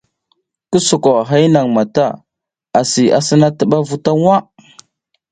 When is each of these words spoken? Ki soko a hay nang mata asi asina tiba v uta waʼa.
Ki 0.69 0.79
soko 0.87 1.11
a 1.21 1.23
hay 1.29 1.45
nang 1.53 1.69
mata 1.75 2.05
asi 2.79 3.03
asina 3.17 3.47
tiba 3.57 3.77
v 3.87 3.89
uta 3.95 4.11
waʼa. 4.23 4.37